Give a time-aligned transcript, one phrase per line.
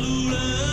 [0.00, 0.69] 路人。